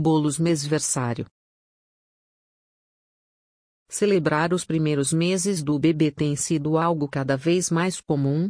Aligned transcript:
Bolos 0.00 0.38
mêsversário. 0.38 1.26
Celebrar 3.88 4.54
os 4.54 4.64
primeiros 4.64 5.12
meses 5.12 5.60
do 5.60 5.76
bebê 5.76 6.12
tem 6.12 6.36
sido 6.36 6.78
algo 6.78 7.08
cada 7.08 7.36
vez 7.36 7.68
mais 7.68 8.00
comum, 8.00 8.48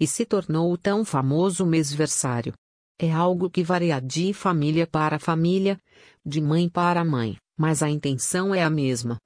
e 0.00 0.06
se 0.06 0.24
tornou 0.24 0.72
o 0.72 0.78
tão 0.78 1.04
famoso 1.04 1.66
mêsversário. 1.66 2.54
É 2.98 3.12
algo 3.12 3.50
que 3.50 3.62
varia 3.62 4.00
de 4.00 4.32
família 4.32 4.86
para 4.86 5.18
família, 5.18 5.78
de 6.24 6.40
mãe 6.40 6.66
para 6.66 7.04
mãe, 7.04 7.36
mas 7.58 7.82
a 7.82 7.90
intenção 7.90 8.54
é 8.54 8.62
a 8.62 8.70
mesma. 8.70 9.20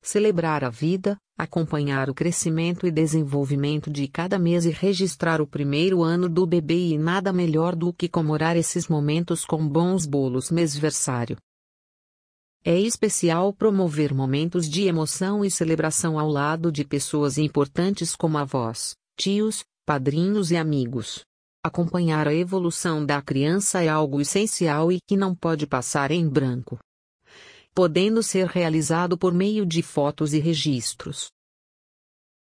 Celebrar 0.00 0.64
a 0.64 0.70
vida, 0.70 1.18
acompanhar 1.36 2.08
o 2.08 2.14
crescimento 2.14 2.86
e 2.86 2.90
desenvolvimento 2.90 3.90
de 3.90 4.08
cada 4.08 4.38
mês 4.38 4.64
e 4.64 4.70
registrar 4.70 5.40
o 5.40 5.46
primeiro 5.46 6.02
ano 6.02 6.28
do 6.28 6.46
bebê 6.46 6.90
e 6.90 6.98
nada 6.98 7.32
melhor 7.32 7.76
do 7.76 7.92
que 7.92 8.08
comemorar 8.08 8.56
esses 8.56 8.88
momentos 8.88 9.44
com 9.44 9.66
bons 9.68 10.06
bolos 10.06 10.50
mêsversário. 10.50 11.36
É 12.64 12.78
especial 12.78 13.52
promover 13.52 14.12
momentos 14.12 14.68
de 14.68 14.82
emoção 14.86 15.44
e 15.44 15.50
celebração 15.50 16.18
ao 16.18 16.28
lado 16.28 16.72
de 16.72 16.84
pessoas 16.84 17.38
importantes 17.38 18.16
como 18.16 18.36
avós, 18.36 18.94
tios, 19.16 19.64
padrinhos 19.86 20.50
e 20.50 20.56
amigos. 20.56 21.24
Acompanhar 21.64 22.28
a 22.28 22.34
evolução 22.34 23.04
da 23.04 23.22
criança 23.22 23.82
é 23.82 23.88
algo 23.88 24.20
essencial 24.20 24.92
e 24.92 24.98
que 25.06 25.16
não 25.16 25.34
pode 25.34 25.66
passar 25.66 26.10
em 26.10 26.28
branco. 26.28 26.78
Podendo 27.74 28.22
ser 28.22 28.46
realizado 28.46 29.16
por 29.16 29.32
meio 29.32 29.64
de 29.64 29.82
fotos 29.82 30.32
e 30.32 30.38
registros. 30.38 31.30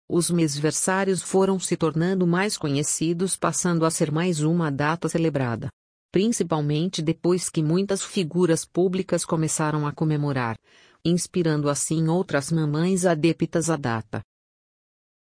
Os 0.10 0.30
mêsversários 0.30 1.22
foram 1.22 1.60
se 1.60 1.76
tornando 1.76 2.26
mais 2.26 2.58
conhecidos, 2.58 3.36
passando 3.36 3.86
a 3.86 3.92
ser 3.92 4.12
mais 4.12 4.42
uma 4.42 4.72
data 4.72 5.10
celebrada 5.10 5.70
principalmente 6.12 7.02
depois 7.02 7.48
que 7.48 7.62
muitas 7.62 8.04
figuras 8.04 8.66
públicas 8.66 9.26
começaram 9.26 9.86
a 9.86 9.92
comemorar, 9.92 10.58
inspirando 11.06 11.70
assim 11.70 12.08
outras 12.08 12.52
mamães 12.52 13.06
adeptas 13.06 13.70
à 13.70 13.76
data. 13.76 14.22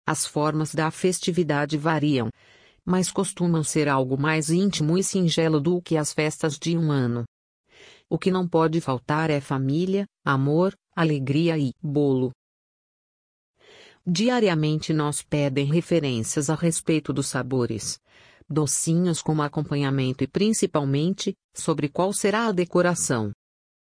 As 0.06 0.26
formas 0.26 0.76
da 0.76 0.92
festividade 0.92 1.78
variam, 1.78 2.30
mas 2.86 3.12
costumam 3.12 3.64
ser 3.64 3.90
algo 3.90 4.20
mais 4.20 4.50
íntimo 4.50 4.98
e 4.98 5.04
singelo 5.04 5.60
do 5.60 5.82
que 5.82 5.98
as 5.98 6.14
festas 6.14 6.58
de 6.58 6.78
um 6.78 6.92
ano. 6.92 7.26
O 8.10 8.18
que 8.18 8.32
não 8.32 8.48
pode 8.48 8.80
faltar 8.80 9.30
é 9.30 9.42
família, 9.42 10.06
amor, 10.24 10.74
alegria 10.96 11.58
e 11.58 11.74
bolo. 11.82 12.32
Diariamente 14.06 14.94
nós 14.94 15.22
pedem 15.22 15.66
referências 15.66 16.50
a 16.50 16.56
respeito 16.56 17.12
dos 17.12 17.28
sabores, 17.28 18.00
docinhos 18.50 19.22
como 19.22 19.42
acompanhamento 19.42 20.24
e 20.24 20.28
principalmente, 20.28 21.36
sobre 21.54 21.90
qual 21.90 22.14
será 22.14 22.48
a 22.48 22.54
decoração. 22.54 23.32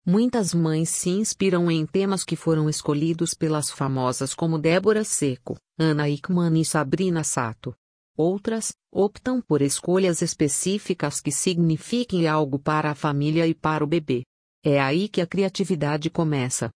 Muitas 0.05 0.53
mães 0.53 0.89
se 0.89 1.11
inspiram 1.11 1.71
em 1.71 1.87
temas 1.87 2.25
que 2.25 2.35
foram 2.35 2.69
escolhidos 2.69 3.35
pelas 3.35 3.71
famosas 3.71 4.35
como 4.35 4.59
Débora 4.59 5.05
Seco, 5.05 5.57
Ana 5.79 6.09
Hickman 6.09 6.61
e 6.61 6.65
Sabrina 6.65 7.23
Sato. 7.23 7.73
Outras, 8.19 8.73
optam 8.93 9.41
por 9.41 9.63
escolhas 9.63 10.23
específicas 10.23 11.21
que 11.21 11.31
signifiquem 11.31 12.27
algo 12.27 12.59
para 12.59 12.91
a 12.91 12.95
família 12.97 13.47
e 13.47 13.55
para 13.55 13.85
o 13.85 13.87
bebê. 13.87 14.25
É 14.61 14.81
aí 14.81 15.09
que 15.09 15.21
a 15.21 15.27
criatividade 15.27 16.11
começa. 16.11 16.69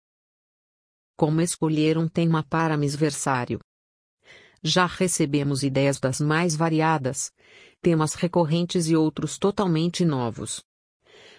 Como 1.17 1.41
escolher 1.41 1.97
um 1.97 2.07
tema 2.07 2.43
para 2.43 2.77
misversário? 2.77 3.59
Já 4.63 4.85
recebemos 4.85 5.63
ideias 5.63 5.99
das 5.99 6.21
mais 6.21 6.55
variadas, 6.55 7.33
temas 7.81 8.13
recorrentes 8.13 8.87
e 8.89 8.95
outros 8.95 9.39
totalmente 9.39 10.05
novos. 10.05 10.63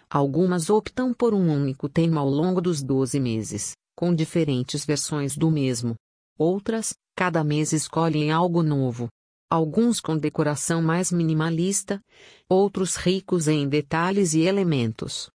Algumas 0.10 0.72
optam 0.72 1.14
por 1.14 1.32
um 1.32 1.48
único 1.54 1.88
tema 1.88 2.22
ao 2.22 2.28
longo 2.28 2.60
dos 2.60 2.82
12 2.82 3.20
meses, 3.20 3.74
com 3.96 4.16
diferentes 4.16 4.84
versões 4.84 5.38
do 5.38 5.52
mesmo. 5.52 5.94
Outras, 6.40 6.96
cada 7.16 7.44
mês 7.44 7.72
escolhem 7.72 8.32
algo 8.32 8.64
novo. 8.64 9.08
Alguns 9.52 10.00
com 10.00 10.18
decoração 10.18 10.82
mais 10.82 11.12
minimalista, 11.12 12.02
outros 12.48 12.96
ricos 12.96 13.50
em 13.50 13.68
detalhes 13.68 14.34
e 14.34 14.44
elementos. 14.44 15.30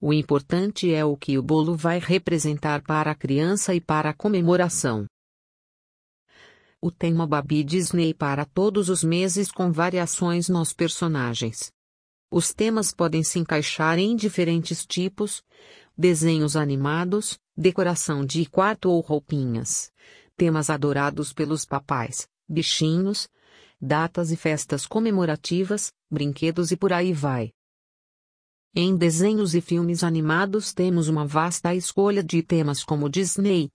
O 0.00 0.14
importante 0.14 0.90
é 0.90 1.04
o 1.04 1.14
que 1.18 1.36
o 1.36 1.42
bolo 1.42 1.76
vai 1.76 1.98
representar 1.98 2.82
para 2.82 3.10
a 3.10 3.14
criança 3.14 3.74
e 3.74 3.80
para 3.80 4.08
a 4.08 4.14
comemoração 4.14 5.06
o 6.82 6.90
tema 6.90 7.26
Babi 7.26 7.62
Disney 7.62 8.14
para 8.14 8.46
todos 8.46 8.88
os 8.88 9.04
meses 9.04 9.52
com 9.52 9.70
variações 9.70 10.48
nos 10.48 10.72
personagens. 10.72 11.70
Os 12.30 12.54
temas 12.54 12.90
podem 12.90 13.22
se 13.22 13.38
encaixar 13.38 13.98
em 13.98 14.16
diferentes 14.16 14.86
tipos: 14.86 15.42
desenhos 15.96 16.56
animados, 16.56 17.38
decoração 17.54 18.24
de 18.24 18.46
quarto 18.46 18.90
ou 18.90 19.02
roupinhas, 19.02 19.92
temas 20.38 20.70
adorados 20.70 21.34
pelos 21.34 21.66
papais, 21.66 22.26
bichinhos, 22.50 23.28
datas 23.80 24.32
e 24.32 24.36
festas 24.36 24.84
comemorativas, 24.84 25.92
brinquedos 26.10 26.72
e 26.72 26.76
por 26.76 26.92
aí 26.92 27.12
vai. 27.12 27.52
Em 28.74 28.96
desenhos 28.96 29.54
e 29.54 29.60
filmes 29.60 30.04
animados 30.04 30.72
temos 30.72 31.08
uma 31.08 31.26
vasta 31.26 31.74
escolha 31.74 32.22
de 32.22 32.42
temas 32.42 32.84
como 32.84 33.08
Disney, 33.08 33.70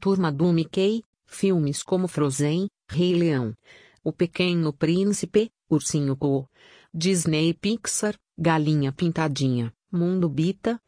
Turma 0.00 0.30
do 0.30 0.52
Mickey, 0.52 1.02
Filmes 1.26 1.82
como 1.82 2.08
Frozen, 2.08 2.68
Rei 2.88 3.14
Leão, 3.14 3.54
O 4.02 4.12
Pequeno 4.12 4.72
Príncipe, 4.72 5.50
Ursinho 5.68 6.16
Pooh, 6.16 6.48
Disney 6.94 7.52
Pixar, 7.52 8.16
Galinha 8.38 8.90
Pintadinha, 8.92 9.70
Mundo 9.92 10.28
Bita, 10.28 10.80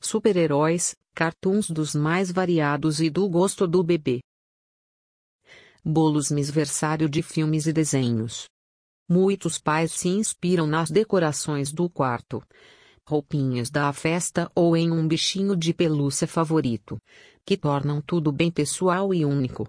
super-heróis, 0.00 0.96
cartoons 1.14 1.70
dos 1.70 1.94
mais 1.94 2.32
variados 2.32 3.00
e 3.00 3.08
do 3.08 3.28
gosto 3.28 3.66
do 3.68 3.82
bebê. 3.84 4.20
Bolos 5.84 6.30
misversário 6.30 7.08
de 7.08 7.22
filmes 7.22 7.66
e 7.66 7.72
desenhos. 7.72 8.48
Muitos 9.08 9.58
pais 9.58 9.92
se 9.92 10.08
inspiram 10.08 10.66
nas 10.66 10.90
decorações 10.90 11.72
do 11.72 11.90
quarto, 11.90 12.42
roupinhas 13.06 13.70
da 13.70 13.92
festa 13.92 14.50
ou 14.54 14.76
em 14.76 14.90
um 14.90 15.06
bichinho 15.06 15.54
de 15.54 15.74
pelúcia 15.74 16.26
favorito, 16.26 16.96
que 17.44 17.56
tornam 17.56 18.00
tudo 18.00 18.32
bem 18.32 18.50
pessoal 18.50 19.12
e 19.12 19.24
único 19.24 19.68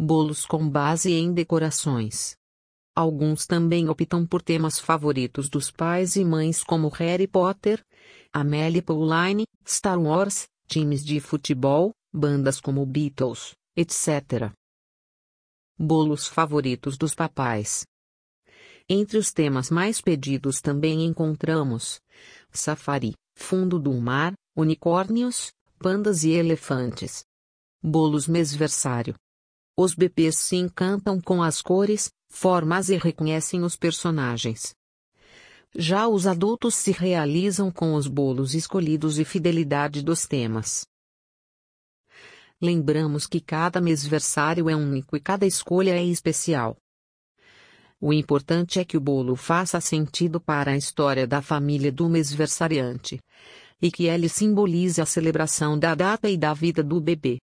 bolos 0.00 0.46
com 0.46 0.66
base 0.66 1.12
em 1.12 1.30
decorações. 1.30 2.34
Alguns 2.96 3.46
também 3.46 3.88
optam 3.90 4.26
por 4.26 4.40
temas 4.40 4.78
favoritos 4.78 5.50
dos 5.50 5.70
pais 5.70 6.16
e 6.16 6.24
mães 6.24 6.64
como 6.64 6.88
Harry 6.88 7.26
Potter, 7.26 7.84
Amélie 8.32 8.80
Pauline, 8.80 9.44
Star 9.66 10.00
Wars, 10.00 10.48
times 10.66 11.04
de 11.04 11.20
futebol, 11.20 11.92
bandas 12.12 12.60
como 12.60 12.84
Beatles, 12.86 13.52
etc. 13.76 14.50
Bolos 15.82 16.28
favoritos 16.28 16.98
dos 16.98 17.14
papais. 17.14 17.86
Entre 18.86 19.16
os 19.16 19.32
temas 19.32 19.70
mais 19.70 19.98
pedidos 19.98 20.60
também 20.60 21.06
encontramos 21.06 21.98
safari, 22.52 23.14
fundo 23.34 23.78
do 23.78 23.90
mar, 23.94 24.34
unicórnios, 24.54 25.50
pandas 25.78 26.22
e 26.22 26.32
elefantes. 26.32 27.24
Bolos 27.82 28.28
mêsversário, 28.28 29.14
os 29.74 29.94
bebês 29.94 30.36
se 30.36 30.56
encantam 30.56 31.18
com 31.18 31.42
as 31.42 31.62
cores, 31.62 32.10
formas 32.28 32.90
e 32.90 32.98
reconhecem 32.98 33.62
os 33.62 33.74
personagens. 33.74 34.74
Já 35.74 36.06
os 36.06 36.26
adultos 36.26 36.74
se 36.74 36.92
realizam 36.92 37.72
com 37.72 37.94
os 37.94 38.06
bolos 38.06 38.54
escolhidos 38.54 39.18
e 39.18 39.24
fidelidade 39.24 40.02
dos 40.02 40.26
temas. 40.26 40.89
Lembramos 42.62 43.26
que 43.26 43.40
cada 43.40 43.80
mêsversário 43.80 44.68
é 44.68 44.76
único 44.76 45.16
e 45.16 45.20
cada 45.20 45.46
escolha 45.46 45.92
é 45.92 46.04
especial. 46.04 46.76
O 47.98 48.12
importante 48.12 48.78
é 48.78 48.84
que 48.84 48.98
o 48.98 49.00
bolo 49.00 49.34
faça 49.34 49.80
sentido 49.80 50.38
para 50.38 50.72
a 50.72 50.76
história 50.76 51.26
da 51.26 51.40
família 51.40 51.90
do 51.90 52.08
mêsversariante 52.08 53.18
e 53.80 53.90
que 53.90 54.06
ele 54.06 54.28
simbolize 54.28 55.00
a 55.00 55.06
celebração 55.06 55.78
da 55.78 55.94
data 55.94 56.28
e 56.28 56.36
da 56.36 56.52
vida 56.52 56.82
do 56.82 57.00
bebê. 57.00 57.38